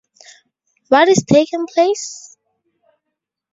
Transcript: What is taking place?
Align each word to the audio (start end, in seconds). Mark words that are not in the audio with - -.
What 0.87 1.09
is 1.09 1.23
taking 1.27 1.67
place? 1.67 2.35